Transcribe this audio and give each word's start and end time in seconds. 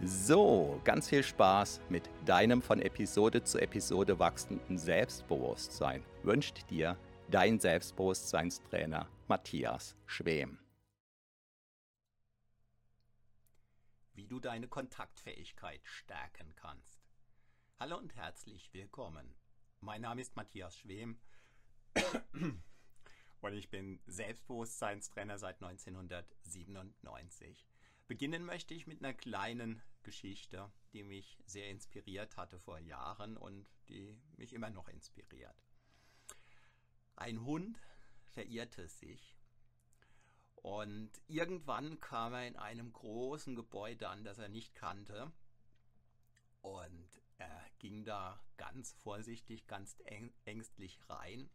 So, 0.00 0.80
ganz 0.84 1.08
viel 1.08 1.24
Spaß 1.24 1.80
mit 1.88 2.08
deinem 2.24 2.62
von 2.62 2.80
Episode 2.80 3.42
zu 3.42 3.58
Episode 3.58 4.20
wachsenden 4.20 4.78
Selbstbewusstsein 4.78 6.04
wünscht 6.22 6.70
dir 6.70 6.96
dein 7.28 7.58
Selbstbewusstseinstrainer 7.58 9.08
Matthias 9.26 9.96
Schwem. 10.06 10.60
Wie 14.14 14.28
du 14.28 14.38
deine 14.38 14.68
Kontaktfähigkeit 14.68 15.80
stärken 15.82 16.54
kannst. 16.54 17.00
Hallo 17.80 17.98
und 17.98 18.14
herzlich 18.14 18.72
willkommen. 18.72 19.34
Mein 19.80 20.02
Name 20.02 20.20
ist 20.20 20.36
Matthias 20.36 20.76
Schwem 20.76 21.18
und 23.40 23.52
ich 23.52 23.68
bin 23.68 23.98
Selbstbewusstseinstrainer 24.06 25.38
seit 25.38 25.60
1997. 25.60 27.66
Beginnen 28.08 28.46
möchte 28.46 28.72
ich 28.72 28.86
mit 28.86 29.04
einer 29.04 29.12
kleinen 29.12 29.82
Geschichte, 30.02 30.72
die 30.94 31.02
mich 31.02 31.38
sehr 31.44 31.68
inspiriert 31.68 32.38
hatte 32.38 32.58
vor 32.58 32.78
Jahren 32.78 33.36
und 33.36 33.68
die 33.90 34.18
mich 34.38 34.54
immer 34.54 34.70
noch 34.70 34.88
inspiriert. 34.88 35.62
Ein 37.16 37.44
Hund 37.44 37.78
verirrte 38.32 38.88
sich 38.88 39.36
und 40.54 41.10
irgendwann 41.26 42.00
kam 42.00 42.32
er 42.32 42.46
in 42.46 42.56
einem 42.56 42.94
großen 42.94 43.54
Gebäude 43.54 44.08
an, 44.08 44.24
das 44.24 44.38
er 44.38 44.48
nicht 44.48 44.74
kannte 44.74 45.30
und 46.62 47.20
er 47.36 47.62
ging 47.78 48.04
da 48.04 48.42
ganz 48.56 48.94
vorsichtig, 48.94 49.66
ganz 49.66 49.98
ängstlich 50.46 50.98
rein 51.10 51.50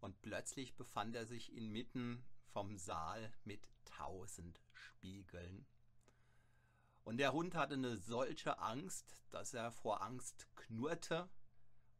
und 0.00 0.20
plötzlich 0.20 0.76
befand 0.76 1.16
er 1.16 1.24
sich 1.24 1.56
inmitten 1.56 2.22
vom 2.52 2.76
Saal 2.76 3.32
mit 3.44 3.66
tausend 3.86 4.60
Spiegeln 4.72 5.66
und 7.06 7.18
der 7.18 7.32
Hund 7.32 7.54
hatte 7.54 7.74
eine 7.74 7.96
solche 7.96 8.58
Angst, 8.58 9.22
dass 9.30 9.54
er 9.54 9.70
vor 9.70 10.02
Angst 10.02 10.48
knurrte 10.56 11.28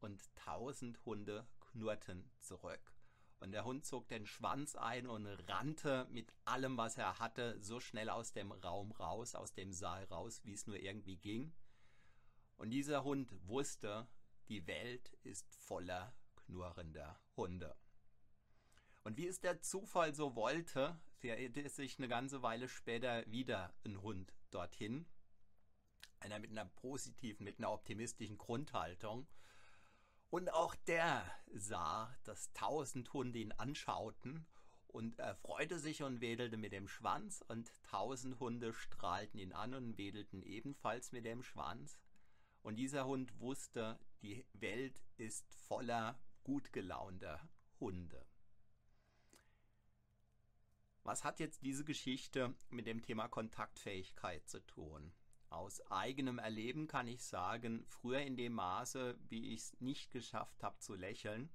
und 0.01 0.35
tausend 0.35 0.99
Hunde 1.07 1.47
knurrten 1.61 2.29
zurück. 2.41 2.93
Und 3.39 3.53
der 3.53 3.65
Hund 3.65 3.87
zog 3.87 4.09
den 4.09 4.27
Schwanz 4.27 4.75
ein 4.75 5.07
und 5.07 5.29
rannte 5.49 6.09
mit 6.11 6.33
allem, 6.45 6.77
was 6.77 6.99
er 6.99 7.21
hatte, 7.21 7.57
so 7.63 7.79
schnell 7.79 8.11
aus 8.11 8.33
dem 8.33 8.51
Raum 8.51 8.91
raus, 8.91 9.37
aus 9.37 9.55
dem 9.55 9.73
Saal 9.73 10.03
raus, 10.07 10.41
wie 10.43 10.55
es 10.55 10.67
nur 10.67 10.77
irgendwie 10.77 11.19
ging. 11.19 11.55
Und 12.57 12.71
dieser 12.71 13.05
Hund 13.05 13.31
wusste, 13.47 14.09
die 14.49 14.67
Welt 14.67 15.13
ist 15.23 15.55
voller 15.55 16.17
knurrender 16.35 17.21
Hunde. 17.37 17.77
Und 19.05 19.17
wie 19.19 19.29
es 19.29 19.39
der 19.39 19.61
Zufall 19.61 20.17
so 20.17 20.35
wollte, 20.35 20.99
verirrte 21.19 21.69
sich 21.69 21.99
eine 21.99 22.09
ganze 22.09 22.43
Weile 22.43 22.69
später 22.69 23.25
wieder 23.31 23.75
ein 23.85 24.03
Hund 24.03 24.33
dorthin. 24.51 25.07
Einer 26.21 26.39
mit 26.39 26.51
einer 26.51 26.65
positiven, 26.67 27.45
mit 27.45 27.59
einer 27.59 27.73
optimistischen 27.73 28.39
Grundhaltung. 28.39 29.27
Und 30.31 30.53
auch 30.53 30.75
der 30.75 31.25
sah, 31.53 32.15
dass 32.25 32.53
tausend 32.53 33.13
Hunde 33.13 33.39
ihn 33.39 33.53
anschauten 33.53 34.47
und 34.89 35.19
er 35.19 35.37
freute 35.37 35.79
sich 35.79 36.03
und 36.03 36.23
wedelte 36.23 36.57
mit 36.57 36.73
dem 36.73 36.89
Schwanz 36.89 37.45
und 37.49 37.71
tausend 37.83 38.41
Hunde 38.41 38.73
strahlten 38.73 39.39
ihn 39.39 39.53
an 39.53 39.75
und 39.75 39.99
wedelten 39.99 40.43
ebenfalls 40.43 41.13
mit 41.13 41.27
dem 41.27 41.43
Schwanz. 41.43 41.99
Und 42.63 42.77
dieser 42.77 43.07
Hund 43.07 43.39
wusste, 43.39 43.99
die 44.23 44.47
Welt 44.55 44.99
ist 45.19 45.55
voller 45.69 46.19
gut 46.45 46.73
gelaunter 46.73 47.47
Hunde. 47.79 48.27
Was 51.07 51.23
hat 51.23 51.39
jetzt 51.39 51.63
diese 51.63 51.85
Geschichte 51.85 52.53
mit 52.69 52.89
dem 52.89 53.01
Thema 53.01 53.29
Kontaktfähigkeit 53.29 54.49
zu 54.49 54.59
tun? 54.67 55.13
Aus 55.51 55.81
eigenem 55.89 56.41
Erleben 56.41 56.89
kann 56.89 57.07
ich 57.07 57.23
sagen, 57.23 57.87
früher 57.87 58.23
in 58.23 58.37
dem 58.37 58.55
Maße, 58.55 59.17
wie 59.29 59.55
ich 59.55 59.61
es 59.61 59.81
nicht 59.81 60.11
geschafft 60.11 60.65
habe 60.65 60.81
zu 60.81 60.97
lächeln, 60.97 61.49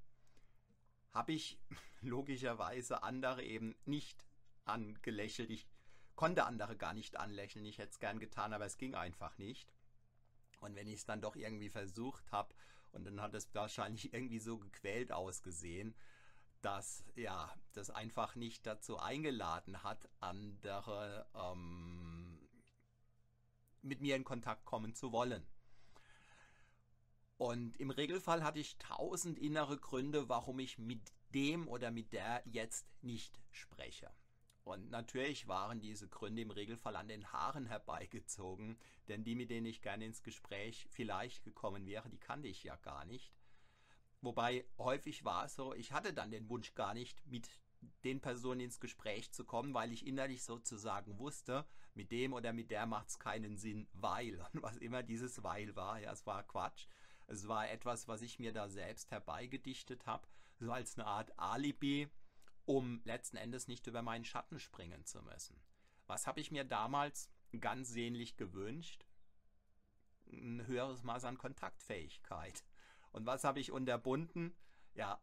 habe 1.09 1.33
ich 1.33 1.59
logischerweise 1.99 3.03
andere 3.03 3.43
eben 3.43 3.75
nicht 3.83 4.25
angelächelt. 4.63 5.49
Ich 5.49 5.67
konnte 6.15 6.45
andere 6.45 6.77
gar 6.77 6.93
nicht 6.93 7.17
anlächeln. 7.17 7.65
Ich 7.65 7.77
hätte 7.77 7.91
es 7.91 7.99
gern 7.99 8.19
getan, 8.19 8.53
aber 8.53 8.65
es 8.65 8.77
ging 8.77 8.95
einfach 8.95 9.37
nicht. 9.37 9.73
Und 10.61 10.75
wenn 10.77 10.87
ich 10.87 10.99
es 10.99 11.05
dann 11.05 11.19
doch 11.19 11.35
irgendwie 11.35 11.69
versucht 11.69 12.31
habe, 12.31 12.55
und 12.93 13.03
dann 13.03 13.19
hat 13.19 13.33
es 13.33 13.53
wahrscheinlich 13.53 14.13
irgendwie 14.13 14.39
so 14.39 14.59
gequält 14.59 15.11
ausgesehen, 15.11 15.93
dass 16.61 17.03
ja, 17.15 17.53
das 17.73 17.89
einfach 17.89 18.35
nicht 18.35 18.65
dazu 18.65 18.97
eingeladen 18.97 19.83
hat, 19.83 20.09
andere 20.19 21.25
ähm, 21.33 22.39
mit 23.81 24.01
mir 24.01 24.15
in 24.15 24.23
Kontakt 24.23 24.65
kommen 24.65 24.93
zu 24.93 25.11
wollen. 25.11 25.45
Und 27.37 27.77
im 27.77 27.89
Regelfall 27.89 28.43
hatte 28.43 28.59
ich 28.59 28.77
tausend 28.77 29.39
innere 29.39 29.77
Gründe, 29.77 30.29
warum 30.29 30.59
ich 30.59 30.77
mit 30.77 31.11
dem 31.33 31.67
oder 31.67 31.89
mit 31.89 32.13
der 32.13 32.43
jetzt 32.45 32.85
nicht 33.01 33.39
spreche. 33.49 34.11
Und 34.63 34.91
natürlich 34.91 35.47
waren 35.47 35.79
diese 35.79 36.07
Gründe 36.07 36.43
im 36.43 36.51
Regelfall 36.51 36.95
an 36.95 37.07
den 37.07 37.31
Haaren 37.31 37.65
herbeigezogen, 37.65 38.77
denn 39.07 39.23
die, 39.23 39.33
mit 39.33 39.49
denen 39.49 39.65
ich 39.65 39.81
gerne 39.81 40.05
ins 40.05 40.21
Gespräch 40.21 40.87
vielleicht 40.91 41.43
gekommen 41.43 41.87
wäre, 41.87 42.09
die 42.09 42.19
kannte 42.19 42.47
ich 42.47 42.63
ja 42.63 42.75
gar 42.75 43.05
nicht. 43.05 43.33
Wobei 44.21 44.65
häufig 44.77 45.25
war 45.25 45.45
es 45.45 45.55
so, 45.55 45.73
ich 45.73 45.91
hatte 45.91 46.13
dann 46.13 46.31
den 46.31 46.47
Wunsch 46.49 46.75
gar 46.75 46.93
nicht, 46.93 47.25
mit 47.25 47.49
den 48.03 48.21
Personen 48.21 48.61
ins 48.61 48.79
Gespräch 48.79 49.31
zu 49.31 49.45
kommen, 49.45 49.73
weil 49.73 49.91
ich 49.91 50.05
innerlich 50.05 50.43
sozusagen 50.43 51.17
wusste, 51.17 51.65
mit 51.95 52.11
dem 52.11 52.33
oder 52.33 52.53
mit 52.53 52.69
der 52.71 52.85
macht 52.85 53.09
es 53.09 53.19
keinen 53.19 53.57
Sinn, 53.57 53.87
weil. 53.93 54.39
Und 54.39 54.49
was 54.61 54.77
immer 54.77 55.03
dieses 55.03 55.43
Weil 55.43 55.75
war, 55.75 55.99
ja, 55.99 56.11
es 56.11 56.25
war 56.25 56.43
Quatsch. 56.43 56.87
Es 57.27 57.47
war 57.47 57.69
etwas, 57.69 58.07
was 58.07 58.21
ich 58.21 58.39
mir 58.39 58.51
da 58.51 58.69
selbst 58.69 59.09
herbeigedichtet 59.11 60.05
habe, 60.05 60.27
so 60.59 60.71
als 60.71 60.97
eine 60.97 61.07
Art 61.07 61.37
Alibi, 61.39 62.09
um 62.65 63.01
letzten 63.05 63.37
Endes 63.37 63.67
nicht 63.67 63.87
über 63.87 64.01
meinen 64.01 64.25
Schatten 64.25 64.59
springen 64.59 65.05
zu 65.05 65.21
müssen. 65.23 65.59
Was 66.07 66.27
habe 66.27 66.41
ich 66.41 66.51
mir 66.51 66.63
damals 66.63 67.29
ganz 67.59 67.89
sehnlich 67.89 68.37
gewünscht? 68.37 69.05
Ein 70.27 70.65
höheres 70.67 71.03
Maß 71.03 71.25
an 71.25 71.37
Kontaktfähigkeit. 71.37 72.63
Und 73.11 73.25
was 73.25 73.43
habe 73.43 73.59
ich 73.59 73.71
unterbunden? 73.71 74.55
Ja, 74.93 75.21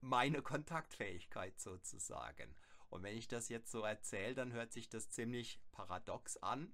meine 0.00 0.42
Kontaktfähigkeit 0.42 1.58
sozusagen. 1.60 2.54
Und 2.88 3.02
wenn 3.02 3.16
ich 3.16 3.28
das 3.28 3.48
jetzt 3.48 3.70
so 3.70 3.82
erzähle, 3.82 4.34
dann 4.34 4.52
hört 4.52 4.72
sich 4.72 4.88
das 4.88 5.10
ziemlich 5.10 5.60
paradox 5.72 6.36
an. 6.38 6.72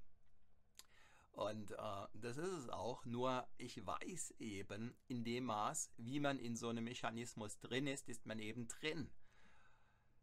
Und 1.33 1.71
äh, 1.73 2.07
das 2.13 2.37
ist 2.37 2.53
es 2.53 2.69
auch, 2.69 3.05
nur 3.07 3.49
ich 3.57 3.85
weiß 3.85 4.35
eben, 4.39 4.95
in 5.09 5.25
dem 5.25 5.45
Maß, 5.45 5.91
wie 5.97 6.21
man 6.21 6.39
in 6.39 6.57
so 6.57 6.69
einem 6.69 6.85
Mechanismus 6.85 7.59
drin 7.59 7.87
ist, 7.87 8.09
ist 8.09 8.27
man 8.27 8.39
eben 8.39 8.69
drin. 8.69 9.11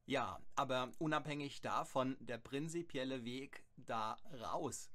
Ja, 0.05 0.39
aber 0.55 0.91
unabhängig 0.99 1.61
davon, 1.61 2.15
der 2.19 2.37
prinzipielle 2.37 3.25
Weg 3.25 3.63
da 3.75 4.17
raus 4.39 4.91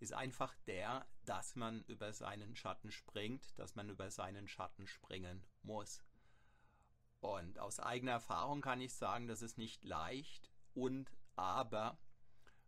ist 0.00 0.12
einfach 0.12 0.54
der, 0.66 1.06
dass 1.24 1.56
man 1.56 1.84
über 1.84 2.12
seinen 2.12 2.56
Schatten 2.56 2.90
springt, 2.90 3.58
dass 3.58 3.74
man 3.74 3.88
über 3.88 4.10
seinen 4.10 4.48
Schatten 4.48 4.86
springen 4.86 5.44
muss. 5.62 6.02
Und 7.20 7.58
aus 7.58 7.78
eigener 7.78 8.12
Erfahrung 8.12 8.60
kann 8.60 8.80
ich 8.80 8.94
sagen, 8.94 9.28
das 9.28 9.42
ist 9.42 9.56
nicht 9.56 9.84
leicht 9.84 10.50
und 10.74 11.12
aber 11.36 11.98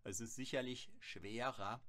es 0.05 0.21
ist 0.21 0.37
sicherlich 0.37 0.93
schwerer, 1.01 1.81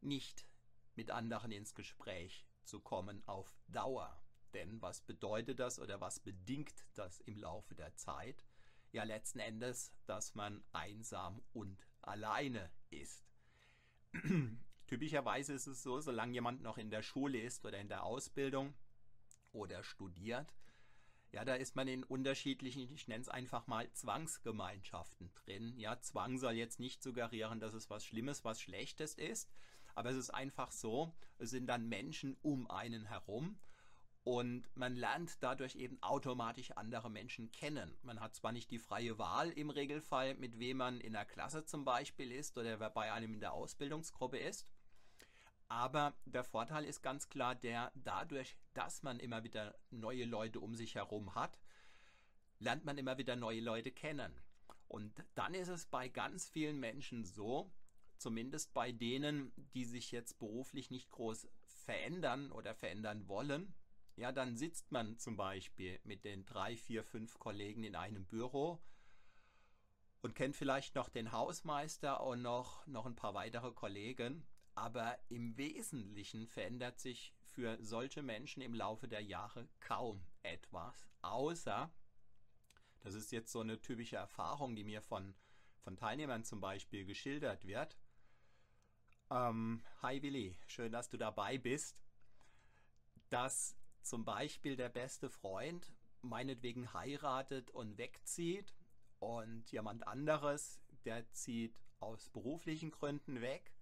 nicht 0.00 0.46
mit 0.94 1.10
anderen 1.10 1.52
ins 1.52 1.74
Gespräch 1.74 2.46
zu 2.64 2.80
kommen 2.80 3.22
auf 3.26 3.54
Dauer. 3.68 4.20
Denn 4.54 4.80
was 4.80 5.02
bedeutet 5.02 5.60
das 5.60 5.78
oder 5.78 6.00
was 6.00 6.20
bedingt 6.20 6.86
das 6.94 7.20
im 7.20 7.36
Laufe 7.36 7.74
der 7.74 7.94
Zeit? 7.96 8.44
Ja, 8.90 9.04
letzten 9.04 9.38
Endes, 9.38 9.92
dass 10.06 10.34
man 10.34 10.64
einsam 10.72 11.42
und 11.52 11.86
alleine 12.00 12.70
ist. 12.90 13.24
Typischerweise 14.88 15.52
ist 15.52 15.66
es 15.66 15.82
so, 15.82 16.00
solange 16.00 16.32
jemand 16.32 16.62
noch 16.62 16.78
in 16.78 16.90
der 16.90 17.02
Schule 17.02 17.38
ist 17.38 17.64
oder 17.66 17.78
in 17.78 17.88
der 17.88 18.04
Ausbildung 18.04 18.72
oder 19.52 19.84
studiert, 19.84 20.54
ja, 21.30 21.44
da 21.44 21.54
ist 21.56 21.76
man 21.76 21.88
in 21.88 22.04
unterschiedlichen, 22.04 22.90
ich 22.94 23.06
nenne 23.06 23.20
es 23.20 23.28
einfach 23.28 23.66
mal 23.66 23.92
Zwangsgemeinschaften 23.92 25.30
drin. 25.34 25.74
Ja, 25.76 26.00
Zwang 26.00 26.38
soll 26.38 26.54
jetzt 26.54 26.80
nicht 26.80 27.02
suggerieren, 27.02 27.60
dass 27.60 27.74
es 27.74 27.90
was 27.90 28.02
Schlimmes, 28.02 28.46
was 28.46 28.62
Schlechtes 28.62 29.14
ist, 29.14 29.52
aber 29.94 30.08
es 30.08 30.16
ist 30.16 30.30
einfach 30.30 30.72
so, 30.72 31.14
es 31.36 31.50
sind 31.50 31.66
dann 31.66 31.86
Menschen 31.86 32.38
um 32.40 32.70
einen 32.70 33.04
herum 33.04 33.58
und 34.24 34.74
man 34.74 34.96
lernt 34.96 35.42
dadurch 35.42 35.76
eben 35.76 36.02
automatisch 36.02 36.70
andere 36.72 37.10
Menschen 37.10 37.52
kennen. 37.52 37.94
Man 38.02 38.20
hat 38.20 38.34
zwar 38.34 38.52
nicht 38.52 38.70
die 38.70 38.78
freie 38.78 39.18
Wahl 39.18 39.50
im 39.50 39.68
Regelfall, 39.68 40.34
mit 40.34 40.58
wem 40.58 40.78
man 40.78 41.00
in 41.00 41.12
der 41.12 41.26
Klasse 41.26 41.66
zum 41.66 41.84
Beispiel 41.84 42.32
ist 42.32 42.56
oder 42.56 42.80
wer 42.80 42.90
bei 42.90 43.12
einem 43.12 43.34
in 43.34 43.40
der 43.40 43.52
Ausbildungsgruppe 43.52 44.38
ist, 44.38 44.66
aber 45.68 46.14
der 46.24 46.44
Vorteil 46.44 46.84
ist 46.84 47.02
ganz 47.02 47.28
klar 47.28 47.54
der, 47.54 47.92
dadurch, 47.94 48.56
dass 48.74 49.02
man 49.02 49.20
immer 49.20 49.44
wieder 49.44 49.78
neue 49.90 50.24
Leute 50.24 50.60
um 50.60 50.74
sich 50.74 50.94
herum 50.94 51.34
hat, 51.34 51.58
lernt 52.58 52.84
man 52.84 52.98
immer 52.98 53.18
wieder 53.18 53.36
neue 53.36 53.60
Leute 53.60 53.92
kennen. 53.92 54.32
Und 54.88 55.24
dann 55.34 55.54
ist 55.54 55.68
es 55.68 55.86
bei 55.86 56.08
ganz 56.08 56.48
vielen 56.48 56.80
Menschen 56.80 57.24
so, 57.24 57.70
zumindest 58.16 58.72
bei 58.72 58.90
denen, 58.90 59.52
die 59.74 59.84
sich 59.84 60.10
jetzt 60.10 60.38
beruflich 60.38 60.90
nicht 60.90 61.10
groß 61.10 61.48
verändern 61.66 62.50
oder 62.50 62.74
verändern 62.74 63.28
wollen, 63.28 63.74
ja, 64.16 64.32
dann 64.32 64.56
sitzt 64.56 64.90
man 64.90 65.16
zum 65.18 65.36
Beispiel 65.36 66.00
mit 66.02 66.24
den 66.24 66.44
drei, 66.44 66.76
vier, 66.76 67.04
fünf 67.04 67.38
Kollegen 67.38 67.84
in 67.84 67.94
einem 67.94 68.26
Büro 68.26 68.82
und 70.22 70.34
kennt 70.34 70.56
vielleicht 70.56 70.96
noch 70.96 71.08
den 71.08 71.30
Hausmeister 71.30 72.24
und 72.24 72.42
noch, 72.42 72.84
noch 72.88 73.06
ein 73.06 73.14
paar 73.14 73.34
weitere 73.34 73.70
Kollegen 73.70 74.44
aber 74.78 75.18
im 75.28 75.56
Wesentlichen 75.56 76.46
verändert 76.46 77.00
sich 77.00 77.34
für 77.50 77.76
solche 77.82 78.22
Menschen 78.22 78.62
im 78.62 78.74
Laufe 78.74 79.08
der 79.08 79.22
Jahre 79.22 79.68
kaum 79.80 80.24
etwas, 80.44 81.08
außer, 81.22 81.90
das 83.00 83.14
ist 83.14 83.32
jetzt 83.32 83.50
so 83.50 83.60
eine 83.60 83.80
typische 83.80 84.16
Erfahrung, 84.16 84.76
die 84.76 84.84
mir 84.84 85.02
von, 85.02 85.34
von 85.80 85.96
Teilnehmern 85.96 86.44
zum 86.44 86.60
Beispiel 86.60 87.04
geschildert 87.04 87.66
wird. 87.66 87.98
Ähm, 89.30 89.82
hi 90.00 90.22
Willi, 90.22 90.56
schön, 90.68 90.92
dass 90.92 91.08
du 91.08 91.16
dabei 91.16 91.58
bist. 91.58 92.00
Dass 93.30 93.76
zum 94.02 94.24
Beispiel 94.24 94.76
der 94.76 94.90
beste 94.90 95.28
Freund 95.28 95.92
meinetwegen 96.22 96.94
heiratet 96.94 97.72
und 97.72 97.98
wegzieht 97.98 98.76
und 99.18 99.70
jemand 99.72 100.06
anderes, 100.06 100.80
der 101.04 101.28
zieht 101.32 101.82
aus 101.98 102.30
beruflichen 102.30 102.92
Gründen 102.92 103.40
weg 103.40 103.72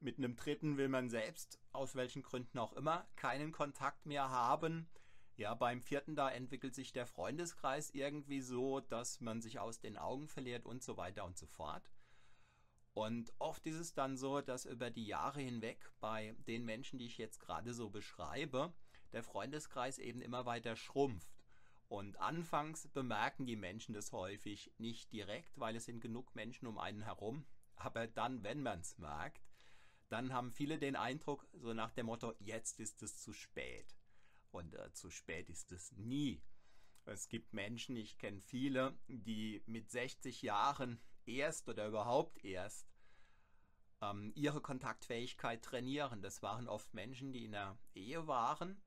mit 0.00 0.18
einem 0.18 0.36
dritten 0.36 0.76
will 0.76 0.88
man 0.88 1.08
selbst, 1.08 1.58
aus 1.72 1.94
welchen 1.94 2.22
Gründen 2.22 2.58
auch 2.58 2.72
immer, 2.72 3.06
keinen 3.16 3.52
Kontakt 3.52 4.06
mehr 4.06 4.30
haben. 4.30 4.88
Ja, 5.36 5.54
beim 5.54 5.82
vierten 5.82 6.16
da 6.16 6.30
entwickelt 6.30 6.74
sich 6.74 6.92
der 6.92 7.06
Freundeskreis 7.06 7.90
irgendwie 7.90 8.40
so, 8.40 8.80
dass 8.80 9.20
man 9.20 9.42
sich 9.42 9.58
aus 9.58 9.80
den 9.80 9.98
Augen 9.98 10.28
verliert 10.28 10.64
und 10.64 10.82
so 10.82 10.96
weiter 10.96 11.24
und 11.24 11.36
so 11.36 11.46
fort. 11.46 11.90
Und 12.94 13.30
oft 13.38 13.66
ist 13.66 13.76
es 13.78 13.92
dann 13.92 14.16
so, 14.16 14.40
dass 14.40 14.64
über 14.64 14.90
die 14.90 15.04
Jahre 15.06 15.42
hinweg 15.42 15.90
bei 16.00 16.34
den 16.46 16.64
Menschen, 16.64 16.98
die 16.98 17.04
ich 17.04 17.18
jetzt 17.18 17.40
gerade 17.40 17.74
so 17.74 17.90
beschreibe, 17.90 18.72
der 19.12 19.22
Freundeskreis 19.22 19.98
eben 19.98 20.22
immer 20.22 20.46
weiter 20.46 20.76
schrumpft. 20.76 21.28
Und 21.88 22.18
anfangs 22.18 22.88
bemerken 22.88 23.46
die 23.46 23.56
Menschen 23.56 23.92
das 23.92 24.12
häufig 24.12 24.72
nicht 24.78 25.12
direkt, 25.12 25.60
weil 25.60 25.76
es 25.76 25.84
sind 25.84 26.00
genug 26.00 26.34
Menschen 26.34 26.66
um 26.66 26.78
einen 26.78 27.02
herum. 27.02 27.44
Aber 27.76 28.06
dann, 28.06 28.42
wenn 28.42 28.62
man 28.62 28.80
es 28.80 28.96
merkt, 28.96 29.46
dann 30.08 30.32
haben 30.32 30.52
viele 30.52 30.78
den 30.78 30.96
Eindruck, 30.96 31.46
so 31.52 31.72
nach 31.72 31.92
dem 31.92 32.06
Motto, 32.06 32.34
jetzt 32.38 32.80
ist 32.80 33.02
es 33.02 33.18
zu 33.18 33.32
spät. 33.32 33.96
Und 34.50 34.74
äh, 34.74 34.92
zu 34.92 35.10
spät 35.10 35.50
ist 35.50 35.72
es 35.72 35.92
nie. 35.92 36.42
Es 37.04 37.28
gibt 37.28 37.52
Menschen, 37.52 37.96
ich 37.96 38.18
kenne 38.18 38.40
viele, 38.40 38.98
die 39.08 39.62
mit 39.66 39.90
60 39.90 40.42
Jahren 40.42 41.00
erst 41.24 41.68
oder 41.68 41.86
überhaupt 41.86 42.44
erst 42.44 42.88
ähm, 44.00 44.32
ihre 44.34 44.60
Kontaktfähigkeit 44.60 45.62
trainieren. 45.62 46.22
Das 46.22 46.42
waren 46.42 46.68
oft 46.68 46.94
Menschen, 46.94 47.32
die 47.32 47.44
in 47.44 47.52
der 47.52 47.78
Ehe 47.94 48.26
waren. 48.26 48.80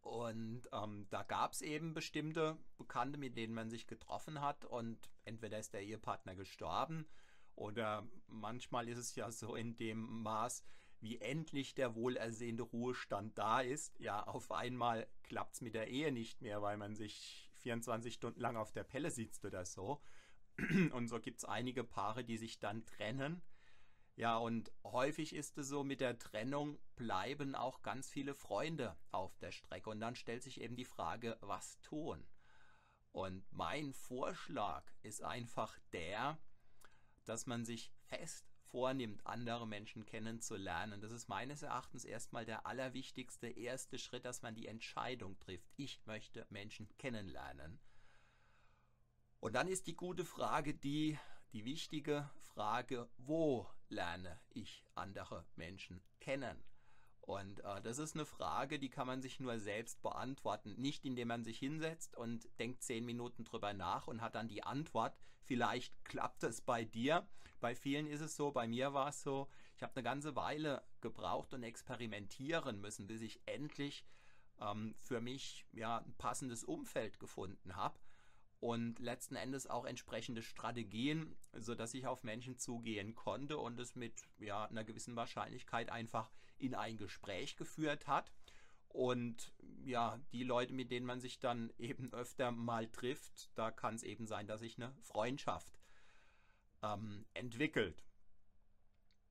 Und 0.00 0.68
ähm, 0.72 1.06
da 1.10 1.22
gab 1.22 1.52
es 1.52 1.62
eben 1.62 1.94
bestimmte 1.94 2.58
Bekannte, 2.76 3.18
mit 3.18 3.36
denen 3.36 3.54
man 3.54 3.70
sich 3.70 3.86
getroffen 3.86 4.40
hat. 4.40 4.64
Und 4.64 5.10
entweder 5.24 5.58
ist 5.58 5.74
der 5.74 5.82
Ehepartner 5.82 6.34
gestorben 6.34 7.06
oder 7.54 8.06
manchmal 8.26 8.88
ist 8.88 8.98
es 8.98 9.14
ja 9.14 9.30
so 9.30 9.54
in 9.54 9.76
dem 9.76 10.22
Maß, 10.22 10.64
wie 11.00 11.20
endlich 11.20 11.74
der 11.74 11.94
wohlersehnte 11.94 12.62
Ruhestand 12.62 13.36
da 13.36 13.60
ist. 13.60 13.98
Ja, 13.98 14.22
auf 14.22 14.52
einmal 14.52 15.08
klappt 15.24 15.54
es 15.56 15.60
mit 15.60 15.74
der 15.74 15.88
Ehe 15.88 16.12
nicht 16.12 16.40
mehr, 16.40 16.62
weil 16.62 16.76
man 16.76 16.94
sich 16.94 17.50
24 17.56 18.14
Stunden 18.14 18.40
lang 18.40 18.56
auf 18.56 18.72
der 18.72 18.84
Pelle 18.84 19.10
sitzt 19.10 19.44
oder 19.44 19.64
so. 19.64 20.00
Und 20.92 21.08
so 21.08 21.18
gibt 21.18 21.38
es 21.38 21.44
einige 21.44 21.82
Paare, 21.82 22.24
die 22.24 22.36
sich 22.36 22.58
dann 22.58 22.84
trennen. 22.84 23.42
Ja, 24.14 24.36
und 24.36 24.70
häufig 24.84 25.34
ist 25.34 25.56
es 25.56 25.68
so, 25.68 25.84
mit 25.84 26.02
der 26.02 26.18
Trennung 26.18 26.78
bleiben 26.96 27.54
auch 27.54 27.80
ganz 27.80 28.10
viele 28.10 28.34
Freunde 28.34 28.94
auf 29.10 29.38
der 29.38 29.52
Strecke. 29.52 29.88
Und 29.88 30.00
dann 30.00 30.16
stellt 30.16 30.42
sich 30.42 30.60
eben 30.60 30.76
die 30.76 30.84
Frage, 30.84 31.38
was 31.40 31.80
tun? 31.80 32.22
Und 33.12 33.44
mein 33.50 33.94
Vorschlag 33.94 34.84
ist 35.02 35.22
einfach 35.22 35.78
der, 35.92 36.38
dass 37.28 37.46
man 37.46 37.64
sich 37.64 37.92
fest 38.04 38.46
vornimmt, 38.72 39.26
andere 39.26 39.66
Menschen 39.66 40.06
kennenzulernen. 40.06 41.00
Das 41.00 41.12
ist 41.12 41.28
meines 41.28 41.62
Erachtens 41.62 42.04
erstmal 42.04 42.46
der 42.46 42.66
allerwichtigste 42.66 43.48
erste 43.48 43.98
Schritt, 43.98 44.24
dass 44.24 44.42
man 44.42 44.54
die 44.54 44.66
Entscheidung 44.66 45.38
trifft. 45.38 45.70
Ich 45.76 46.00
möchte 46.06 46.46
Menschen 46.48 46.88
kennenlernen. 46.96 47.78
Und 49.40 49.54
dann 49.54 49.68
ist 49.68 49.86
die 49.86 49.96
gute 49.96 50.24
Frage 50.24 50.72
die, 50.72 51.18
die 51.52 51.64
wichtige 51.64 52.30
Frage, 52.54 53.08
wo 53.18 53.68
lerne 53.88 54.40
ich 54.50 54.84
andere 54.94 55.44
Menschen 55.56 56.02
kennen? 56.20 56.62
Und 57.22 57.60
äh, 57.60 57.80
das 57.82 57.98
ist 57.98 58.14
eine 58.14 58.26
Frage, 58.26 58.78
die 58.78 58.90
kann 58.90 59.06
man 59.06 59.22
sich 59.22 59.38
nur 59.38 59.58
selbst 59.58 60.02
beantworten. 60.02 60.74
Nicht 60.76 61.04
indem 61.04 61.28
man 61.28 61.44
sich 61.44 61.58
hinsetzt 61.58 62.16
und 62.16 62.48
denkt 62.58 62.82
zehn 62.82 63.04
Minuten 63.04 63.44
drüber 63.44 63.72
nach 63.72 64.08
und 64.08 64.20
hat 64.20 64.34
dann 64.34 64.48
die 64.48 64.64
Antwort. 64.64 65.16
Vielleicht 65.44 66.04
klappt 66.04 66.42
es 66.42 66.60
bei 66.60 66.84
dir. 66.84 67.26
Bei 67.60 67.76
vielen 67.76 68.08
ist 68.08 68.20
es 68.20 68.36
so, 68.36 68.50
bei 68.50 68.66
mir 68.66 68.92
war 68.92 69.08
es 69.08 69.22
so, 69.22 69.48
ich 69.76 69.82
habe 69.84 69.94
eine 69.94 70.02
ganze 70.02 70.34
Weile 70.34 70.82
gebraucht 71.00 71.54
und 71.54 71.62
experimentieren 71.62 72.80
müssen, 72.80 73.06
bis 73.06 73.20
ich 73.20 73.40
endlich 73.46 74.04
ähm, 74.60 74.96
für 75.00 75.20
mich 75.20 75.64
ja, 75.72 75.98
ein 75.98 76.14
passendes 76.18 76.64
Umfeld 76.64 77.20
gefunden 77.20 77.76
habe 77.76 77.98
und 78.58 78.98
letzten 78.98 79.36
Endes 79.36 79.68
auch 79.68 79.84
entsprechende 79.84 80.42
Strategien, 80.42 81.36
sodass 81.52 81.94
ich 81.94 82.06
auf 82.06 82.24
Menschen 82.24 82.58
zugehen 82.58 83.14
konnte 83.14 83.58
und 83.58 83.78
es 83.78 83.94
mit 83.94 84.22
ja, 84.38 84.64
einer 84.64 84.84
gewissen 84.84 85.14
Wahrscheinlichkeit 85.14 85.90
einfach 85.90 86.30
in 86.62 86.74
ein 86.74 86.96
Gespräch 86.96 87.56
geführt 87.56 88.06
hat. 88.06 88.32
Und 88.88 89.52
ja, 89.84 90.20
die 90.32 90.44
Leute, 90.44 90.74
mit 90.74 90.90
denen 90.90 91.06
man 91.06 91.20
sich 91.20 91.38
dann 91.38 91.72
eben 91.78 92.12
öfter 92.12 92.50
mal 92.50 92.88
trifft, 92.88 93.50
da 93.54 93.70
kann 93.70 93.94
es 93.94 94.02
eben 94.02 94.26
sein, 94.26 94.46
dass 94.46 94.60
sich 94.60 94.76
eine 94.76 94.94
Freundschaft 95.00 95.78
ähm, 96.82 97.24
entwickelt. 97.34 98.04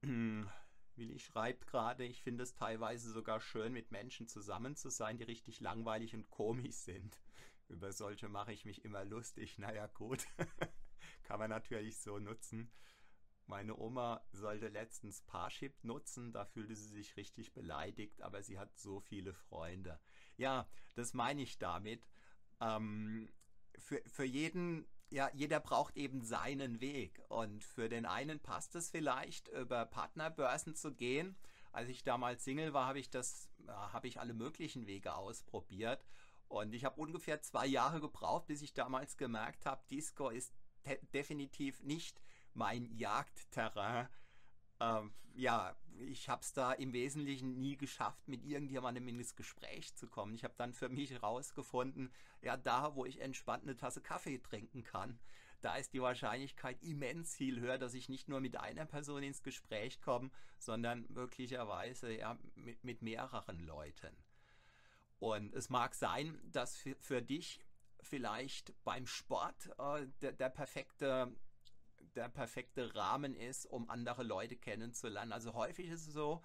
Willi 0.96 1.20
schreibt 1.20 1.68
gerade, 1.68 2.04
ich 2.04 2.22
finde 2.22 2.44
es 2.44 2.54
teilweise 2.54 3.12
sogar 3.12 3.40
schön, 3.40 3.74
mit 3.74 3.92
Menschen 3.92 4.28
zusammen 4.28 4.76
zu 4.76 4.90
sein, 4.90 5.18
die 5.18 5.24
richtig 5.24 5.60
langweilig 5.60 6.14
und 6.14 6.30
komisch 6.30 6.76
sind. 6.76 7.20
Über 7.70 7.94
solche 7.94 8.28
mache 8.28 8.52
ich 8.52 8.66
mich 8.66 8.84
immer 8.84 9.06
lustig. 9.06 9.58
Naja, 9.58 9.88
gut. 9.88 10.26
Kann 11.24 11.40
man 11.40 11.50
natürlich 11.50 11.98
so 11.98 12.20
nutzen. 12.20 12.72
Meine 13.52 13.76
Oma 13.78 14.22
sollte 14.32 14.70
letztens 14.70 15.24
Parship 15.24 15.84
nutzen, 15.84 16.32
da 16.32 16.46
fühlte 16.46 16.74
sie 16.74 16.88
sich 16.88 17.18
richtig 17.18 17.54
beleidigt, 17.54 18.22
aber 18.22 18.42
sie 18.42 18.58
hat 18.58 18.78
so 18.78 19.02
viele 19.02 19.34
Freunde. 19.34 20.00
Ja, 20.38 20.70
das 20.96 21.14
meine 21.14 21.42
ich 21.42 21.58
damit. 21.58 22.08
Ähm, 22.62 23.30
für, 23.78 24.02
für 24.08 24.24
jeden, 24.24 24.88
ja, 25.10 25.30
jeder 25.34 25.60
braucht 25.60 25.98
eben 25.98 26.22
seinen 26.22 26.80
Weg. 26.80 27.22
Und 27.28 27.66
für 27.66 27.90
den 27.90 28.06
einen 28.06 28.40
passt 28.40 28.74
es 28.76 28.90
vielleicht, 28.90 29.50
über 29.50 29.86
Partnerbörsen 29.86 30.74
zu 30.74 30.94
gehen, 30.94 31.36
als 31.74 31.90
ich 31.90 32.06
damals 32.06 32.46
Single 32.46 32.72
war, 32.72 32.88
habe 32.88 33.00
ich 33.00 33.10
das, 33.10 33.50
habe 33.68 34.08
ich 34.08 34.22
alle 34.22 34.34
möglichen 34.34 34.88
Wege 34.88 35.14
ausprobiert. 35.14 36.06
Und 36.48 36.74
ich 36.74 36.86
habe 36.86 37.02
ungefähr 37.02 37.42
zwei 37.42 37.68
Jahre 37.68 38.00
gebraucht, 38.00 38.48
bis 38.48 38.62
ich 38.62 38.74
damals 38.74 39.18
gemerkt 39.18 39.66
habe, 39.66 39.84
Disco 39.92 40.30
ist 40.30 40.54
definitiv 41.14 41.84
nicht 41.84 42.22
mein 42.54 42.86
Jagdterrain. 42.86 44.08
Ähm, 44.80 45.14
ja, 45.36 45.76
ich 46.00 46.30
habe 46.30 46.42
es 46.42 46.54
da 46.54 46.74
im 46.74 46.94
Wesentlichen 46.94 47.60
nie 47.60 47.78
geschafft, 47.78 48.28
mit 48.28 48.44
irgendjemandem 48.44 49.08
ins 49.08 49.36
Gespräch 49.36 49.96
zu 49.96 50.08
kommen. 50.08 50.34
Ich 50.34 50.44
habe 50.44 50.54
dann 50.58 50.74
für 50.74 50.90
mich 50.90 51.12
herausgefunden, 51.12 52.12
ja, 52.42 52.58
da, 52.58 52.96
wo 52.96 53.06
ich 53.06 53.22
entspannt 53.22 53.64
eine 53.64 53.78
Tasse 53.78 54.02
Kaffee 54.02 54.40
trinken 54.40 54.84
kann, 54.84 55.20
da 55.62 55.76
ist 55.76 55.94
die 55.94 56.02
Wahrscheinlichkeit 56.02 56.82
immens 56.82 57.36
viel 57.36 57.60
höher, 57.60 57.78
dass 57.78 57.94
ich 57.94 58.10
nicht 58.10 58.28
nur 58.28 58.40
mit 58.40 58.58
einer 58.58 58.86
Person 58.86 59.22
ins 59.22 59.44
Gespräch 59.44 60.02
komme, 60.02 60.32
sondern 60.58 61.06
möglicherweise 61.10 62.12
ja, 62.12 62.38
mit, 62.56 62.84
mit 62.84 63.02
mehreren 63.04 63.60
Leuten. 63.60 64.16
Und 65.20 65.54
es 65.54 65.70
mag 65.70 65.94
sein, 65.94 66.40
dass 66.52 66.78
für, 66.78 66.96
für 67.00 67.22
dich 67.22 67.64
vielleicht 68.02 68.74
beim 68.84 69.06
Sport 69.06 69.70
äh, 69.78 70.08
der, 70.22 70.32
der 70.32 70.50
perfekte 70.50 71.32
der 72.16 72.30
perfekte 72.30 72.96
Rahmen 72.96 73.36
ist, 73.36 73.66
um 73.66 73.90
andere 73.90 74.24
Leute 74.24 74.56
kennenzulernen. 74.56 75.32
Also 75.32 75.54
häufig 75.54 75.88
ist 75.88 76.08
es 76.08 76.14
so, 76.14 76.42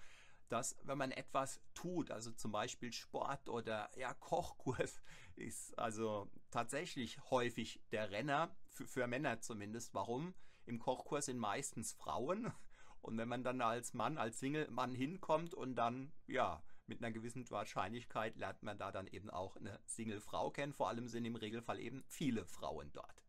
dass 0.48 0.76
wenn 0.84 0.98
man 0.98 1.10
etwas 1.10 1.60
tut, 1.75 2.10
also 2.10 2.30
zum 2.30 2.52
Beispiel 2.52 2.92
Sport 2.92 3.48
oder 3.48 3.90
ja, 3.96 4.14
Kochkurs, 4.14 5.00
ist 5.36 5.78
also 5.78 6.30
tatsächlich 6.50 7.18
häufig 7.30 7.80
der 7.90 8.10
Renner, 8.10 8.54
für, 8.70 8.86
für 8.86 9.06
Männer 9.06 9.40
zumindest. 9.40 9.94
Warum? 9.94 10.34
Im 10.66 10.78
Kochkurs 10.78 11.26
sind 11.26 11.38
meistens 11.38 11.92
Frauen. 11.92 12.52
Und 13.00 13.18
wenn 13.18 13.28
man 13.28 13.44
dann 13.44 13.60
als 13.60 13.94
Mann, 13.94 14.18
als 14.18 14.40
Single-Mann 14.40 14.92
hinkommt 14.92 15.54
und 15.54 15.76
dann, 15.76 16.12
ja, 16.26 16.60
mit 16.88 16.98
einer 16.98 17.12
gewissen 17.12 17.48
Wahrscheinlichkeit 17.50 18.36
lernt 18.36 18.64
man 18.64 18.78
da 18.78 18.90
dann 18.90 19.06
eben 19.06 19.30
auch 19.30 19.56
eine 19.56 19.78
Single-Frau 19.86 20.50
kennen. 20.50 20.72
Vor 20.72 20.88
allem 20.88 21.06
sind 21.06 21.25
im 21.25 21.36
Regelfall 21.36 21.78
eben 21.78 22.02
viele 22.08 22.44
Frauen 22.46 22.90
dort. 22.92 23.25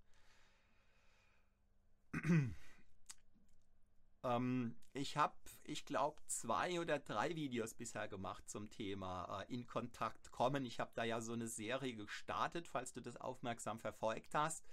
ähm, 4.24 4.76
ich 4.94 5.18
habe, 5.18 5.36
ich 5.64 5.86
glaube, 5.86 6.22
zwei 6.28 6.80
oder 6.80 7.00
drei 7.00 7.36
Videos 7.36 7.74
bisher 7.74 8.08
gemacht 8.08 8.50
zum 8.50 8.70
Thema 8.70 9.42
äh, 9.42 9.54
in 9.54 9.68
Kontakt 9.68 10.32
kommen. 10.32 10.66
Ich 10.66 10.80
habe 10.80 10.92
da 10.96 11.04
ja 11.04 11.22
so 11.22 11.34
eine 11.34 11.48
Serie 11.48 11.96
gestartet, 11.96 12.68
falls 12.68 12.94
du 12.94 13.02
das 13.02 13.18
aufmerksam 13.18 13.80
verfolgt 13.80 14.34
hast. 14.34 14.66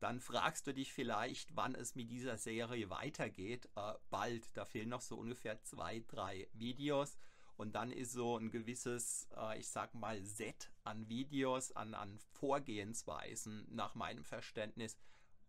Dann 0.00 0.18
fragst 0.18 0.66
du 0.66 0.72
dich 0.72 0.92
vielleicht, 0.92 1.54
wann 1.56 1.74
es 1.74 1.94
mit 1.94 2.10
dieser 2.10 2.38
Serie 2.38 2.88
weitergeht. 2.88 3.68
Äh, 3.76 3.94
bald, 4.08 4.48
da 4.56 4.64
fehlen 4.64 4.88
noch 4.88 5.02
so 5.02 5.16
ungefähr 5.16 5.62
zwei, 5.62 6.02
drei 6.08 6.48
Videos. 6.52 7.18
Und 7.56 7.74
dann 7.74 7.92
ist 7.92 8.12
so 8.12 8.38
ein 8.38 8.50
gewisses, 8.50 9.28
äh, 9.36 9.58
ich 9.58 9.68
sag 9.68 9.94
mal, 9.94 10.24
Set 10.24 10.72
an 10.82 11.10
Videos, 11.10 11.72
an, 11.72 11.92
an 11.92 12.18
Vorgehensweisen 12.32 13.66
nach 13.68 13.94
meinem 13.94 14.24
Verständnis 14.24 14.96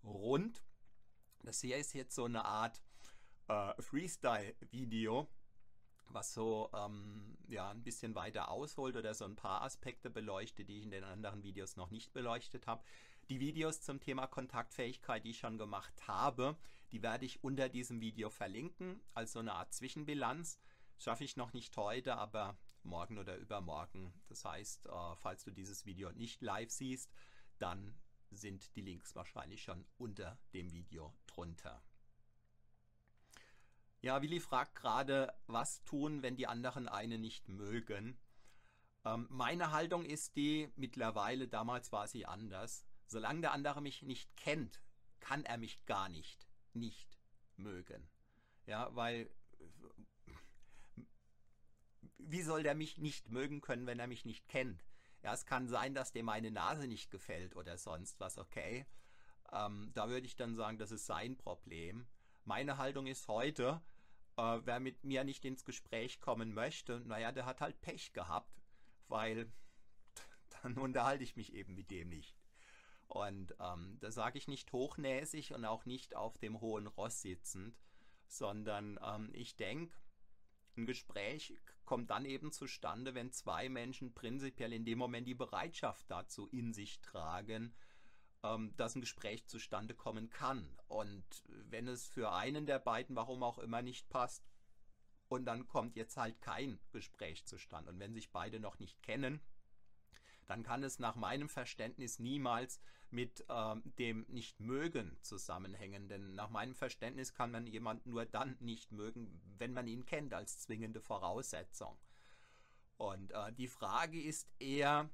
rund. 0.04 0.62
Das 1.44 1.62
hier 1.62 1.78
ist 1.78 1.94
jetzt 1.94 2.16
so 2.16 2.26
eine 2.26 2.46
Art 2.46 2.82
äh, 3.48 3.74
Freestyle-Video, 3.82 5.28
was 6.10 6.34
so 6.34 6.70
ähm, 6.74 7.38
ja, 7.48 7.70
ein 7.72 7.84
bisschen 7.84 8.16
weiter 8.16 8.50
ausholt 8.50 8.96
oder 8.96 9.14
so 9.14 9.26
ein 9.26 9.36
paar 9.36 9.62
Aspekte 9.64 10.10
beleuchtet, 10.10 10.70
die 10.70 10.78
ich 10.78 10.84
in 10.84 10.92
den 10.92 11.04
anderen 11.04 11.44
Videos 11.44 11.76
noch 11.78 11.90
nicht 11.90 12.14
beleuchtet 12.14 12.68
habe. 12.68 12.84
Die 13.30 13.40
Videos 13.40 13.82
zum 13.82 14.00
Thema 14.00 14.28
Kontaktfähigkeit, 14.28 15.24
die 15.24 15.32
ich 15.32 15.40
schon 15.40 15.58
gemacht 15.58 16.08
habe, 16.08 16.58
die 16.92 17.02
werde 17.02 17.26
ich 17.26 17.44
unter 17.44 17.70
diesem 17.70 18.02
Video 18.02 18.30
verlinken, 18.30 19.02
als 19.14 19.32
so 19.32 19.40
eine 19.40 19.54
Art 19.54 19.74
Zwischenbilanz. 19.74 20.60
Schaffe 20.98 21.24
ich 21.24 21.38
noch 21.38 21.54
nicht 21.54 21.76
heute, 21.78 22.18
aber 22.18 22.58
morgen 22.84 23.18
oder 23.18 23.38
übermorgen. 23.38 24.14
Das 24.28 24.46
heißt, 24.46 24.88
äh, 24.88 25.16
falls 25.16 25.44
du 25.44 25.52
dieses 25.52 25.86
Video 25.86 26.12
nicht 26.12 26.42
live 26.42 26.70
siehst, 26.70 27.12
dann 27.58 27.96
sind 28.32 28.76
die 28.76 28.82
Links 28.82 29.16
wahrscheinlich 29.16 29.64
schon 29.64 29.86
unter 29.98 30.38
dem 30.54 30.72
Video 30.72 31.14
drunter. 31.34 31.82
Ja, 34.02 34.22
Willi 34.22 34.40
fragt 34.40 34.76
gerade, 34.76 35.34
was 35.48 35.84
tun, 35.84 36.24
wenn 36.24 36.36
die 36.36 36.48
anderen 36.48 36.88
eine 36.88 37.20
nicht 37.20 37.50
mögen. 37.50 38.18
Ähm, 39.06 39.28
meine 39.30 39.72
Haltung 39.72 40.06
ist 40.06 40.36
die, 40.36 40.72
mittlerweile, 40.76 41.48
damals 41.48 41.92
war 41.92 42.08
sie 42.08 42.26
anders. 42.26 42.86
Solange 43.06 43.42
der 43.42 43.52
andere 43.52 43.82
mich 43.82 44.02
nicht 44.02 44.36
kennt, 44.38 44.82
kann 45.20 45.46
er 45.46 45.58
mich 45.58 45.86
gar 45.86 46.10
nicht, 46.10 46.48
nicht 46.74 47.20
mögen. 47.58 48.10
Ja, 48.66 48.96
weil 48.96 49.30
wie 52.18 52.42
soll 52.42 52.64
der 52.64 52.76
mich 52.76 52.98
nicht 52.98 53.30
mögen 53.30 53.62
können, 53.62 53.86
wenn 53.86 54.00
er 54.00 54.08
mich 54.08 54.26
nicht 54.26 54.48
kennt? 54.48 54.84
Ja, 55.24 55.34
es 55.34 55.46
kann 55.46 55.68
sein, 55.68 55.94
dass 55.94 56.12
dem 56.12 56.26
meine 56.26 56.52
Nase 56.52 56.88
nicht 56.88 57.12
gefällt 57.12 57.56
oder 57.56 57.78
sonst 57.78 58.20
was, 58.20 58.38
okay. 58.38 58.86
Ähm, 59.52 59.92
da 59.94 60.10
würde 60.10 60.26
ich 60.26 60.36
dann 60.36 60.56
sagen, 60.56 60.78
das 60.78 60.92
ist 60.92 61.06
sein 61.06 61.38
Problem. 61.38 62.08
Meine 62.46 62.78
Haltung 62.78 63.08
ist 63.08 63.28
heute, 63.28 63.82
äh, 64.38 64.60
wer 64.64 64.80
mit 64.80 65.04
mir 65.04 65.24
nicht 65.24 65.46
ins 65.46 65.66
Gespräch 65.66 66.20
kommen 66.20 66.54
möchte, 66.54 67.02
naja, 67.02 67.32
der 67.32 67.46
hat 67.46 67.62
halt 67.62 67.82
Pech 67.82 68.14
gehabt, 68.14 68.62
weil 69.08 69.52
dann 70.64 70.78
unterhalte 70.78 71.24
ich 71.24 71.36
mich 71.36 71.54
eben 71.54 71.76
mit 71.76 71.92
dem 71.92 72.10
nicht. 72.10 72.38
Und 73.08 73.54
ähm, 73.60 73.98
da 74.00 74.10
sage 74.10 74.38
ich 74.38 74.48
nicht 74.48 74.72
hochnäsig 74.72 75.54
und 75.54 75.66
auch 75.66 75.86
nicht 75.86 76.16
auf 76.16 76.38
dem 76.38 76.62
hohen 76.62 76.88
Ross 76.88 77.22
sitzend, 77.22 77.78
sondern 78.28 78.98
ähm, 79.04 79.30
ich 79.34 79.58
denke, 79.58 79.94
ein 80.78 80.86
Gespräch 80.86 81.54
kommt 81.84 82.10
dann 82.10 82.24
eben 82.24 82.54
zustande, 82.54 83.14
wenn 83.14 83.34
zwei 83.34 83.68
Menschen 83.68 84.14
prinzipiell 84.14 84.72
in 84.72 84.86
dem 84.86 84.98
Moment 84.98 85.28
die 85.28 85.36
Bereitschaft 85.36 86.06
dazu 86.10 86.48
in 86.48 86.74
sich 86.74 87.02
tragen, 87.02 87.76
ähm, 88.44 88.74
dass 88.78 88.96
ein 88.96 89.02
Gespräch 89.02 89.48
zustande 89.48 89.94
kommen 89.94 90.30
kann. 90.30 90.68
Und 90.88 91.24
wenn 91.70 91.88
es 91.88 92.08
für 92.08 92.32
einen 92.32 92.66
der 92.66 92.80
beiden, 92.80 93.16
warum 93.16 93.44
auch 93.44 93.60
immer, 93.60 93.82
nicht 93.82 94.10
passt, 94.10 94.44
und 95.28 95.46
dann 95.46 95.66
kommt 95.66 95.96
jetzt 95.96 96.18
halt 96.18 96.42
kein 96.42 96.80
Gespräch 96.92 97.46
zustande. 97.46 97.92
Und 97.92 98.00
wenn 98.00 98.14
sich 98.14 98.32
beide 98.32 98.60
noch 98.60 98.80
nicht 98.80 99.02
kennen, 99.02 99.40
dann 100.46 100.64
kann 100.64 100.84
es 100.84 101.00
nach 101.00 101.16
meinem 101.16 101.48
Verständnis 101.48 102.20
niemals 102.20 102.82
mit 103.12 103.46
ähm, 103.48 103.82
dem 103.98 104.26
Nicht-Mögen 104.28 105.18
zusammenhängen. 105.22 106.10
Denn 106.10 106.34
nach 106.34 106.50
meinem 106.50 106.76
Verständnis 106.76 107.34
kann 107.34 107.52
man 107.52 107.66
jemanden 107.66 108.10
nur 108.10 108.26
dann 108.26 108.58
nicht 108.60 108.92
mögen, 108.92 109.42
wenn 109.58 109.72
man 109.72 109.88
ihn 109.88 110.06
kennt 110.06 110.34
als 110.34 110.60
zwingende 110.60 111.00
Voraussetzung. 111.00 111.98
Und 112.98 113.32
äh, 113.32 113.54
die 113.54 113.70
Frage 113.70 114.22
ist 114.22 114.50
eher, 114.60 115.10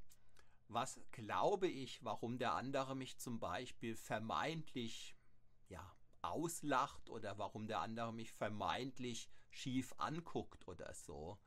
was 0.69 0.99
glaube 1.11 1.67
ich, 1.67 2.03
warum 2.03 2.37
der 2.37 2.53
andere 2.53 2.95
mich 2.95 3.17
zum 3.17 3.39
Beispiel 3.39 3.95
vermeintlich 3.95 5.15
ja, 5.69 5.95
auslacht 6.21 7.09
oder 7.09 7.37
warum 7.37 7.67
der 7.67 7.79
andere 7.79 8.13
mich 8.13 8.31
vermeintlich 8.31 9.29
schief 9.49 9.93
anguckt 9.97 10.67
oder 10.67 10.93
so. 10.93 11.37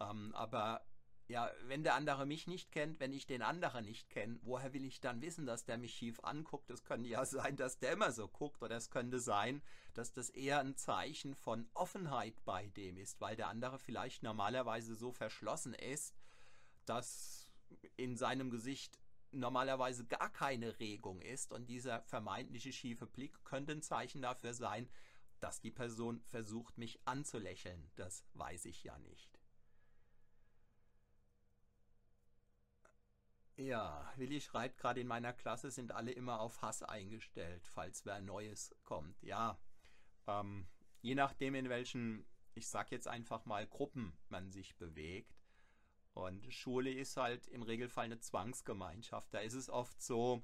Ähm, 0.00 0.34
aber 0.34 0.84
ja, 1.30 1.48
wenn 1.66 1.84
der 1.84 1.94
andere 1.94 2.26
mich 2.26 2.48
nicht 2.48 2.72
kennt, 2.72 2.98
wenn 2.98 3.12
ich 3.12 3.24
den 3.24 3.42
anderen 3.42 3.84
nicht 3.84 4.10
kenne, 4.10 4.40
woher 4.42 4.72
will 4.72 4.84
ich 4.84 5.00
dann 5.00 5.22
wissen, 5.22 5.46
dass 5.46 5.64
der 5.64 5.78
mich 5.78 5.94
schief 5.94 6.18
anguckt? 6.24 6.70
Es 6.70 6.82
könnte 6.82 7.08
ja 7.08 7.24
sein, 7.24 7.56
dass 7.56 7.78
der 7.78 7.92
immer 7.92 8.10
so 8.10 8.26
guckt 8.26 8.62
oder 8.62 8.76
es 8.76 8.90
könnte 8.90 9.20
sein, 9.20 9.62
dass 9.94 10.12
das 10.12 10.30
eher 10.30 10.58
ein 10.58 10.76
Zeichen 10.76 11.36
von 11.36 11.68
Offenheit 11.74 12.44
bei 12.44 12.66
dem 12.70 12.96
ist, 12.96 13.20
weil 13.20 13.36
der 13.36 13.48
andere 13.48 13.78
vielleicht 13.78 14.24
normalerweise 14.24 14.96
so 14.96 15.12
verschlossen 15.12 15.74
ist, 15.74 16.16
dass 16.84 17.39
in 17.96 18.16
seinem 18.16 18.50
Gesicht 18.50 18.98
normalerweise 19.32 20.06
gar 20.06 20.32
keine 20.32 20.78
Regung 20.80 21.20
ist 21.20 21.52
und 21.52 21.68
dieser 21.68 22.02
vermeintliche 22.02 22.72
schiefe 22.72 23.06
Blick 23.06 23.44
könnte 23.44 23.72
ein 23.72 23.82
Zeichen 23.82 24.22
dafür 24.22 24.54
sein, 24.54 24.88
dass 25.40 25.60
die 25.60 25.70
Person 25.70 26.20
versucht, 26.26 26.78
mich 26.78 27.00
anzulächeln. 27.06 27.90
Das 27.96 28.24
weiß 28.34 28.66
ich 28.66 28.84
ja 28.84 28.98
nicht. 28.98 29.40
Ja, 33.56 34.10
Willi 34.16 34.40
schreibt 34.40 34.78
gerade 34.78 35.00
in 35.00 35.06
meiner 35.06 35.34
Klasse 35.34 35.70
sind 35.70 35.92
alle 35.92 36.12
immer 36.12 36.40
auf 36.40 36.62
Hass 36.62 36.82
eingestellt, 36.82 37.66
falls 37.66 38.06
wer 38.06 38.20
Neues 38.20 38.74
kommt. 38.84 39.22
Ja, 39.22 39.60
ähm, 40.26 40.66
je 41.02 41.14
nachdem 41.14 41.54
in 41.54 41.68
welchen, 41.68 42.26
ich 42.54 42.68
sag 42.68 42.90
jetzt 42.90 43.06
einfach 43.06 43.44
mal, 43.44 43.66
Gruppen 43.66 44.16
man 44.30 44.50
sich 44.50 44.76
bewegt. 44.76 45.39
Und 46.14 46.52
Schule 46.52 46.92
ist 46.92 47.16
halt 47.16 47.46
im 47.48 47.62
Regelfall 47.62 48.06
eine 48.06 48.20
Zwangsgemeinschaft. 48.20 49.32
Da 49.32 49.38
ist 49.38 49.54
es 49.54 49.70
oft 49.70 50.00
so, 50.02 50.42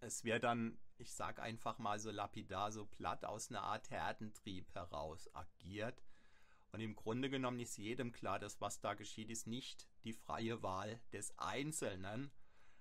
es 0.00 0.24
wird 0.24 0.44
dann, 0.44 0.78
ich 0.96 1.12
sag 1.12 1.40
einfach 1.40 1.78
mal 1.78 1.98
so 1.98 2.10
lapidar, 2.10 2.72
so 2.72 2.86
platt 2.86 3.24
aus 3.24 3.50
einer 3.50 3.62
Art 3.62 3.90
Herdentrieb 3.90 4.72
heraus 4.74 5.28
agiert. 5.34 6.02
Und 6.72 6.80
im 6.80 6.96
Grunde 6.96 7.30
genommen 7.30 7.60
ist 7.60 7.78
jedem 7.78 8.12
klar, 8.12 8.38
dass 8.38 8.60
was 8.60 8.80
da 8.80 8.94
geschieht, 8.94 9.30
ist 9.30 9.46
nicht 9.46 9.88
die 10.04 10.12
freie 10.12 10.62
Wahl 10.62 11.00
des 11.12 11.36
Einzelnen. 11.38 12.30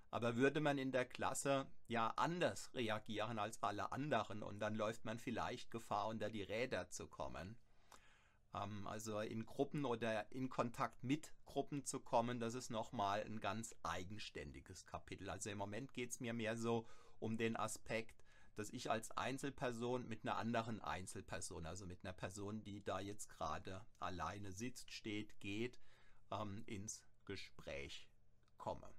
Aber 0.09 0.35
würde 0.35 0.61
man 0.61 0.77
in 0.77 0.91
der 0.91 1.05
Klasse 1.05 1.67
ja 1.87 2.13
anders 2.15 2.73
reagieren 2.73 3.39
als 3.39 3.61
alle 3.61 3.91
anderen 3.91 4.41
und 4.41 4.59
dann 4.59 4.75
läuft 4.75 5.03
man 5.05 5.19
vielleicht 5.19 5.69
Gefahr, 5.69 6.07
unter 6.07 6.29
die 6.29 6.43
Räder 6.43 6.89
zu 6.89 7.07
kommen. 7.07 7.57
Ähm, 8.53 8.87
also 8.87 9.19
in 9.19 9.45
Gruppen 9.45 9.85
oder 9.85 10.31
in 10.31 10.49
Kontakt 10.49 11.03
mit 11.03 11.33
Gruppen 11.45 11.85
zu 11.85 11.99
kommen, 11.99 12.39
das 12.39 12.53
ist 12.53 12.69
nochmal 12.69 13.23
ein 13.23 13.39
ganz 13.39 13.75
eigenständiges 13.83 14.85
Kapitel. 14.85 15.29
Also 15.29 15.49
im 15.49 15.57
Moment 15.57 15.93
geht 15.93 16.11
es 16.11 16.19
mir 16.19 16.33
mehr 16.33 16.55
so 16.57 16.87
um 17.19 17.37
den 17.37 17.55
Aspekt, 17.55 18.23
dass 18.55 18.69
ich 18.71 18.89
als 18.89 19.11
Einzelperson 19.11 20.07
mit 20.07 20.23
einer 20.23 20.37
anderen 20.37 20.81
Einzelperson, 20.81 21.65
also 21.65 21.85
mit 21.85 22.03
einer 22.03 22.13
Person, 22.13 22.63
die 22.63 22.83
da 22.83 22.99
jetzt 22.99 23.29
gerade 23.29 23.85
alleine 23.99 24.51
sitzt, 24.51 24.91
steht, 24.91 25.39
geht, 25.39 25.79
ähm, 26.31 26.63
ins 26.65 27.03
Gespräch 27.25 28.09
komme. 28.57 28.91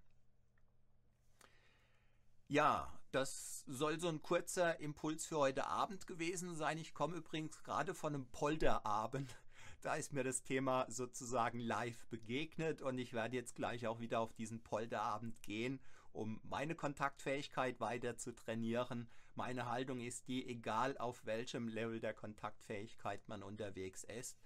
Ja, 2.46 2.97
das 3.10 3.64
soll 3.66 3.98
so 3.98 4.08
ein 4.08 4.22
kurzer 4.22 4.80
Impuls 4.80 5.26
für 5.26 5.38
heute 5.38 5.66
Abend 5.66 6.06
gewesen 6.06 6.54
sein. 6.54 6.78
Ich 6.78 6.94
komme 6.94 7.16
übrigens 7.16 7.62
gerade 7.62 7.94
von 7.94 8.14
einem 8.14 8.26
Polterabend. 8.26 9.34
Da 9.80 9.94
ist 9.94 10.12
mir 10.12 10.24
das 10.24 10.42
Thema 10.42 10.86
sozusagen 10.88 11.60
live 11.60 12.04
begegnet 12.08 12.82
und 12.82 12.98
ich 12.98 13.12
werde 13.12 13.36
jetzt 13.36 13.54
gleich 13.54 13.86
auch 13.86 14.00
wieder 14.00 14.18
auf 14.18 14.32
diesen 14.32 14.60
Polterabend 14.60 15.40
gehen, 15.42 15.78
um 16.12 16.40
meine 16.42 16.74
Kontaktfähigkeit 16.74 17.78
weiter 17.78 18.16
zu 18.16 18.34
trainieren. 18.34 19.08
Meine 19.36 19.66
Haltung 19.66 20.00
ist 20.00 20.26
die, 20.26 20.44
egal 20.48 20.98
auf 20.98 21.24
welchem 21.26 21.68
Level 21.68 22.00
der 22.00 22.12
Kontaktfähigkeit 22.12 23.28
man 23.28 23.44
unterwegs 23.44 24.02
ist. 24.02 24.36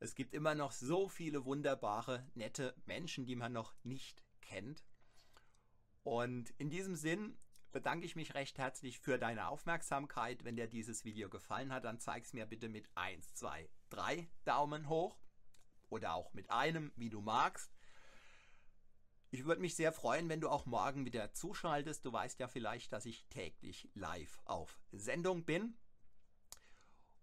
Es 0.00 0.16
gibt 0.16 0.34
immer 0.34 0.56
noch 0.56 0.72
so 0.72 1.08
viele 1.08 1.44
wunderbare, 1.44 2.26
nette 2.34 2.74
Menschen, 2.86 3.26
die 3.26 3.36
man 3.36 3.52
noch 3.52 3.72
nicht 3.84 4.20
kennt. 4.40 4.82
Und 6.02 6.52
in 6.58 6.70
diesem 6.70 6.96
Sinn 6.96 7.38
bedanke 7.72 8.06
ich 8.06 8.16
mich 8.16 8.34
recht 8.34 8.58
herzlich 8.58 8.98
für 8.98 9.18
deine 9.18 9.48
Aufmerksamkeit. 9.48 10.44
Wenn 10.44 10.56
dir 10.56 10.66
dieses 10.66 11.04
Video 11.04 11.28
gefallen 11.28 11.72
hat, 11.72 11.84
dann 11.84 12.00
zeig 12.00 12.24
es 12.24 12.32
mir 12.32 12.46
bitte 12.46 12.68
mit 12.68 12.88
1, 12.94 13.34
2, 13.34 13.68
3 13.90 14.28
Daumen 14.44 14.88
hoch 14.88 15.18
oder 15.88 16.14
auch 16.14 16.32
mit 16.34 16.50
einem, 16.50 16.92
wie 16.96 17.10
du 17.10 17.20
magst. 17.20 17.72
Ich 19.32 19.44
würde 19.44 19.60
mich 19.60 19.76
sehr 19.76 19.92
freuen, 19.92 20.28
wenn 20.28 20.40
du 20.40 20.48
auch 20.48 20.66
morgen 20.66 21.04
wieder 21.04 21.32
zuschaltest. 21.32 22.04
Du 22.04 22.12
weißt 22.12 22.40
ja 22.40 22.48
vielleicht, 22.48 22.92
dass 22.92 23.06
ich 23.06 23.26
täglich 23.28 23.88
live 23.94 24.40
auf 24.44 24.80
Sendung 24.90 25.44
bin. 25.44 25.76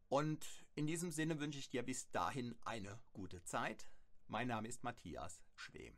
Und 0.08 0.48
in 0.76 0.88
diesem 0.88 1.12
Sinne 1.12 1.40
wünsche 1.40 1.60
ich 1.60 1.70
dir 1.70 1.84
bis 1.84 2.10
dahin 2.12 2.56
eine 2.64 2.98
gute 3.12 3.44
Zeit. 3.44 3.90
Mein 4.28 4.48
Name 4.48 4.70
ist 4.70 4.84
Matthias 4.84 5.42
Schwem. 5.56 5.98